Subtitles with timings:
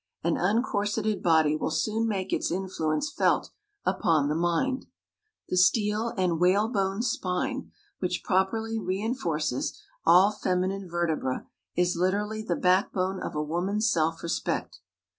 [0.23, 3.51] An uncorseted body will soon make its influence felt
[3.85, 4.87] upon the mind.
[5.49, 11.45] The steel and whalebone spine which properly reinforces all feminine vertebra
[11.75, 14.79] is literally the backbone of a woman's self respect.